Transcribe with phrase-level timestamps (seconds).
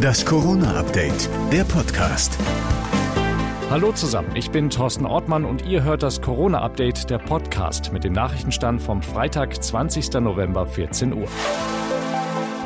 [0.00, 2.36] Das Corona-Update, der Podcast.
[3.70, 8.12] Hallo zusammen, ich bin Thorsten Ortmann und ihr hört das Corona-Update, der Podcast mit dem
[8.12, 10.12] Nachrichtenstand vom Freitag, 20.
[10.20, 11.28] November, 14 Uhr.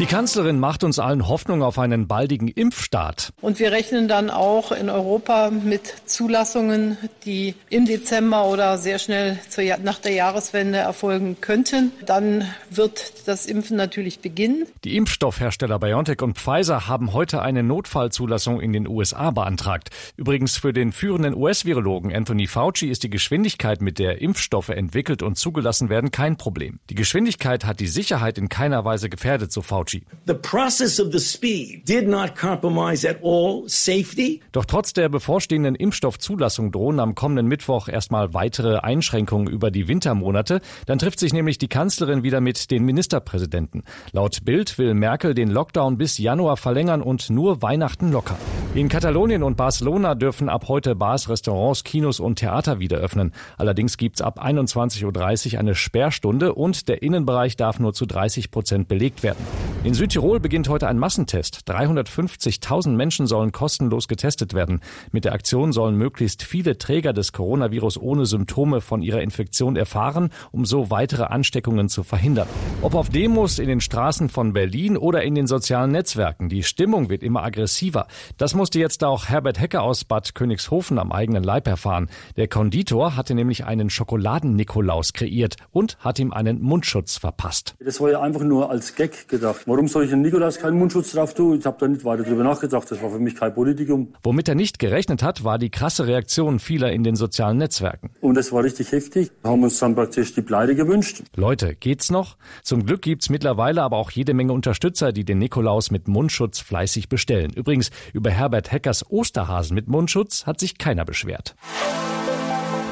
[0.00, 3.34] Die Kanzlerin macht uns allen Hoffnung auf einen baldigen Impfstart.
[3.42, 6.96] Und wir rechnen dann auch in Europa mit Zulassungen,
[7.26, 9.38] die im Dezember oder sehr schnell
[9.82, 11.92] nach der Jahreswende erfolgen könnten.
[12.06, 14.64] Dann wird das Impfen natürlich beginnen.
[14.84, 19.90] Die Impfstoffhersteller BioNTech und Pfizer haben heute eine Notfallzulassung in den USA beantragt.
[20.16, 25.36] Übrigens für den führenden US-Virologen Anthony Fauci ist die Geschwindigkeit, mit der Impfstoffe entwickelt und
[25.36, 26.80] zugelassen werden, kein Problem.
[26.88, 29.89] Die Geschwindigkeit hat die Sicherheit in keiner Weise gefährdet, so Fauci.
[29.90, 30.02] Fauci.
[30.26, 34.40] The process of the speed did not compromise at all safety.
[34.52, 40.60] Doch trotz der bevorstehenden Impfstoffzulassung drohen am kommenden Mittwoch erstmal weitere Einschränkungen über die Wintermonate.
[40.86, 43.82] Dann trifft sich nämlich die Kanzlerin wieder mit den Ministerpräsidenten.
[44.12, 48.36] Laut Bild will Merkel den Lockdown bis Januar verlängern und nur Weihnachten locker.
[48.74, 53.32] In Katalonien und Barcelona dürfen ab heute Bars, Restaurants, Kinos und Theater wieder öffnen.
[53.58, 58.86] Allerdings gibt's ab 21.30 Uhr eine Sperrstunde und der Innenbereich darf nur zu 30 Prozent
[58.86, 59.44] belegt werden.
[59.82, 61.62] In Südtirol beginnt heute ein Massentest.
[61.66, 64.80] 350.000 Menschen sollen kostenlos getestet werden.
[65.10, 70.32] Mit der Aktion sollen möglichst viele Träger des Coronavirus ohne Symptome von ihrer Infektion erfahren,
[70.52, 72.46] um so weitere Ansteckungen zu verhindern.
[72.82, 77.08] Ob auf Demos in den Straßen von Berlin oder in den sozialen Netzwerken, die Stimmung
[77.08, 78.06] wird immer aggressiver.
[78.36, 82.10] Das musste jetzt auch Herbert Hecker aus Bad Königshofen am eigenen Leib erfahren.
[82.36, 87.76] Der Konditor hatte nämlich einen Schokoladen-Nikolaus kreiert und hat ihm einen Mundschutz verpasst.
[87.82, 89.66] Das war ja einfach nur als Gag gedacht.
[89.70, 91.56] Warum soll ich den Nikolaus keinen Mundschutz drauf tun?
[91.56, 92.90] Ich habe da nicht weiter drüber nachgedacht.
[92.90, 94.12] Das war für mich kein Politikum.
[94.24, 98.10] Womit er nicht gerechnet hat, war die krasse Reaktion vieler in den sozialen Netzwerken.
[98.20, 99.30] Und es war richtig heftig.
[99.44, 101.22] Haben uns dann praktisch die Pleite gewünscht.
[101.36, 102.36] Leute, geht's noch?
[102.64, 107.08] Zum Glück gibt's mittlerweile aber auch jede Menge Unterstützer, die den Nikolaus mit Mundschutz fleißig
[107.08, 107.52] bestellen.
[107.54, 111.54] Übrigens, über Herbert Heckers Osterhasen mit Mundschutz hat sich keiner beschwert.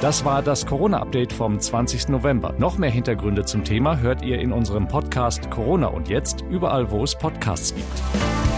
[0.00, 2.10] Das war das Corona-Update vom 20.
[2.10, 2.54] November.
[2.56, 7.02] Noch mehr Hintergründe zum Thema hört ihr in unserem Podcast Corona und jetzt überall, wo
[7.02, 8.57] es Podcasts gibt.